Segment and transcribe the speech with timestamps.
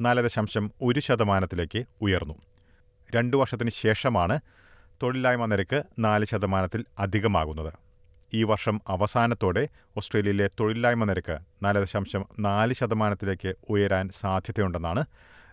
[0.00, 2.34] നാല് ദശാംശം ഒരു ശതമാനത്തിലേക്ക് ഉയർന്നു.
[3.14, 4.40] രണ്ടു വർഷത്തിന് ശേഷമാണ്
[5.02, 7.72] തൊഴിലില്ലായ്മ നിരക്ക് നാല് ശതമാനത്തിൽ അധികമാകുന്നത്.
[8.34, 15.04] ഈ വർഷം അവസാനത്തോടെ ഓസ്ട്രേലിയയിലെ തൊഴിലില്ലായ്മ നിരക്ക് നാല് ദശാംശം നാല് ശതമാനത്തിലേക്ക് ഉയരാൻ സാധ്യതയുണ്ടെന്നാണ്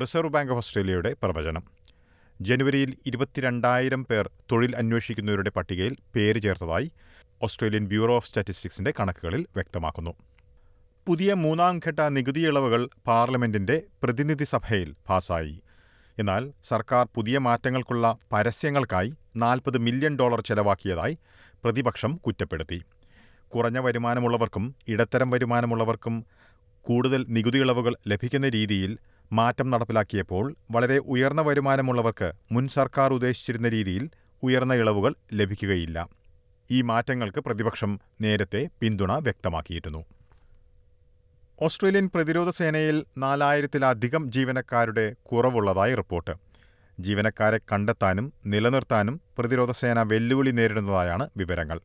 [0.00, 1.62] റിസർവ് ബാങ്ക് ഓഫ് ഓസ്ട്രേലിയയുടെ പ്രവചനം.
[2.40, 6.92] ജനുവരിയിൽ ഇരുപത്തിരണ്ടായിരം പേർ തൊഴിൽ അന്വേഷിക്കുന്നവരുടെ പട്ടികയിൽ പേര് ചേർത്തതായി
[7.42, 10.14] ഓസ്ട്രേലിയൻ ബ്യൂറോ ഓഫ് സ്റ്റാറ്റിസ്റ്റിക്സിന്റെ കണക്കുകളിൽ വ്യക്തമാക്കുന്നു.
[11.06, 15.54] പുതിയ മൂന്നാം ഘട്ട നികുതി ഇളവുകൾ പാർലമെന്റിന്റെ പ്രതിനിധി സഭയിൽ പാസായി.
[16.18, 21.18] എന്നാൽ സർക്കാർ പുതിയ മാറ്റങ്ങൾക്കുള്ള പരസ്യങ്ങൾക്കായി നാൽപ്പത് മില്യൺ ഡോളർ ചെലവാക്കിയതായി
[21.64, 22.78] പ്രതിപക്ഷം കുറ്റപ്പെടുത്തി.
[23.48, 26.14] കുറഞ്ഞ വരുമാനമുള്ളവർക്കും ഇടത്തരം വരുമാനമുള്ളവർക്കും
[26.86, 28.98] കൂടുതൽ നികുതി ഇളവുകൾ ലഭിക്കുന്ന രീതിയിൽ
[29.32, 34.10] മാറ്റം നടപ്പിലാക്കിയപ്പോൾ വളരെ ഉയർന്ന വരുമാനമുള്ളവർക്ക് മുൻ സർക്കാർ ഉദ്ദേശിച്ചിരുന്ന രീതിയിൽ
[34.42, 36.08] ഉയർന്ന ഇളവുകൾ ലഭിക്കുകയില്ല.
[36.70, 40.21] ഈ മാറ്റങ്ങൾക്ക് പ്രതിപക്ഷം നേരത്തെ പിന്തുണ വ്യക്തമാക്കിയിരുന്നു.
[41.64, 46.34] ഓസ്ട്രേലിയൻ പ്രതിരോധ സേനയിൽ നാലായിരത്തിലധികം ജീവനക്കാരുടെ കുറവുള്ളതായി റിപ്പോർട്ട്.
[46.98, 51.78] ജീവനക്കാരെ കണ്ടെത്താനും നിലനിർത്താനും പ്രതിരോധ സേന വെല്ലുവിളി നേരിടുന്നതായാണ് വിവരങ്ങൾ.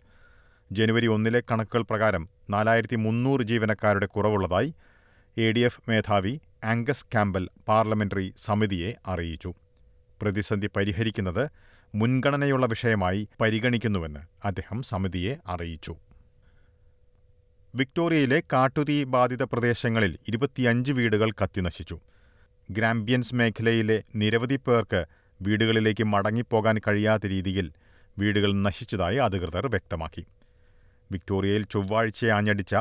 [0.72, 4.72] ജനുവരി ഒന്നിലെ കണക്കുകൾ പ്രകാരം നാലായിരത്തി മുന്നൂറ് ജീവനക്കാരുടെ കുറവുള്ളതായി
[5.38, 9.54] എ ഡി എഫ് മേധാവി ആംഗസ് ക്യാമ്പൽ പാർലമെന്ററി സമിതിയെ അറിയിച്ചു.
[10.22, 11.44] പ്രതിസന്ധി പരിഹരിക്കുന്നത്
[11.96, 15.96] മുൻഗണനയുള്ള വിഷയമായി പരിഗണിക്കുന്നുവെന്ന് അദ്ദേഹം സമിതിയെ അറിയിച്ചു.
[17.78, 21.98] വിക്ടോറിയയിലെ കാട്ടുതീ ബാധിത പ്രദേശങ്ങളിൽ ഇരുപത്തിയഞ്ച് വീടുകൾ കത്തിനശിച്ചു.
[22.72, 25.02] ഗ്രാമ്പ്യൻസ് മേഖലയിലെ നിരവധി പേർക്ക്
[25.42, 27.68] വീടുകളിലേക്ക് മടങ്ങിപ്പോകാൻ കഴിയാത്ത രീതിയിൽ
[28.18, 30.24] വീടുകൾ നശിച്ചതായി അധികൃതർ വ്യക്തമാക്കി.
[31.12, 32.76] വിക്ടോറിയയിൽ ചൊവ്വാഴ്ച ആഞ്ഞടിച്ച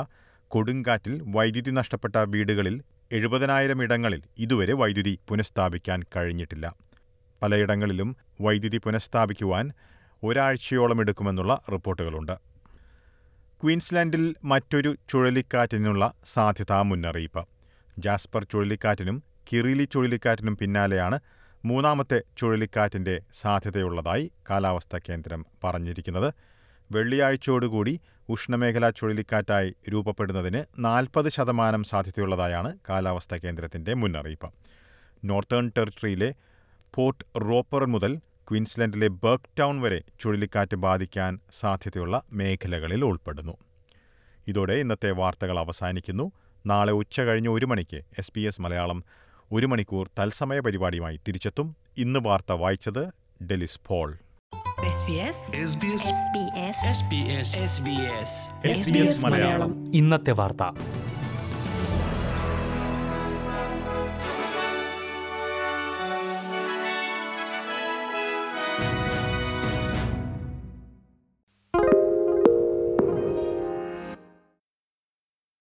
[0.51, 2.77] കൊടുങ്കാറ്റിൽ വൈദ്യുതി നഷ്ടപ്പെട്ട വീടുകളിൽ
[3.13, 6.67] എഴുപതിനായിരം ഇടങ്ങളിൽ ഇതുവരെ വൈദ്യുതി പുനഃസ്ഥാപിക്കാൻ കഴിഞ്ഞിട്ടില്ല.
[7.43, 9.67] പലയിടങ്ങളിലും വൈദ്യുതി പുനഃസ്ഥാപിക്കുവാൻ
[10.23, 12.37] ഒരാഴ്ചയോളം എടുക്കുമെന്നുള്ള റിപ്പോർട്ടുകളുണ്ട്.
[13.63, 17.49] ക്വീൻസ്ലാൻഡിൽ മറ്റൊരു ചുഴലിക്കാറ്റിനുള്ള സാധ്യതാ മുന്നറിയിപ്പ്.
[17.99, 19.23] ജാസ്പർ ചുഴലിക്കാറ്റിനും
[19.53, 21.21] കിറിലി ചുഴലിക്കാറ്റിനും പിന്നാലെയാണ്
[21.65, 26.35] മൂന്നാമത്തെ ചുഴലിക്കാറ്റിന്റെ സാധ്യതയുള്ളതായി കാലാവസ്ഥാ കേന്ദ്രം പറഞ്ഞിരിക്കുന്നത്.
[26.91, 34.53] വെള്ളിയാഴ്ചയോടുകൂടി ഉഷ്ണമേഖലാ ചുഴലിക്കാറ്റായി രൂപപ്പെടുന്നതിന് നാൽപ്പത് ശതമാനം സാധ്യതയുള്ളതായാണ് കാലാവസ്ഥാ കേന്ദ്രത്തിന്റെ മുന്നറിയിപ്പ്.
[35.25, 36.35] നോർത്തേൺ ടെറിട്ടറിയിലെ
[36.95, 43.53] പോർട്ട് റോപ്പർ മുതൽ ക്വീൻസ്ലൻഡിലെ ബർക്ക് ടൗൺ വരെ ചുഴലിക്കാറ്റ് ബാധിക്കാൻ സാധ്യതയുള്ള മേഖലകളിൽ ഉൾപ്പെടുന്നു.
[44.49, 46.33] ഇതോടെ ഇന്നത്തെ വാർത്തകൾ അവസാനിക്കുന്നു.
[46.67, 49.05] നാളെ ഉച്ച കഴിഞ്ഞ് ഒരു മണിക്ക് എസ് പി എസ് മലയാളം
[49.53, 51.77] ഒരു മണിക്കൂർ തത്സമയ പരിപാടിയുമായി തിരിച്ചെത്തും.
[51.99, 53.09] ഇന്ന് വാർത്ത വായിച്ചത്
[53.45, 54.19] Delys Paul.
[54.87, 55.39] SBS
[55.71, 58.31] SBS SBS SBS SBS
[58.77, 59.97] SBS Malayalam.
[59.97, 60.63] ഇന്നത്തെ വാർത്ത.